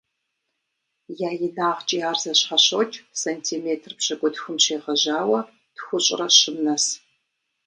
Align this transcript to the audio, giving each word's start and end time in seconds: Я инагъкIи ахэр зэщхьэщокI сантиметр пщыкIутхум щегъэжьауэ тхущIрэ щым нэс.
Я 1.29 1.31
инагъкIи 1.45 2.03
ахэр 2.09 2.17
зэщхьэщокI 2.21 2.99
сантиметр 3.23 3.91
пщыкIутхум 3.99 4.57
щегъэжьауэ 4.63 5.39
тхущIрэ 5.75 6.27
щым 6.37 6.57
нэс. 6.65 6.85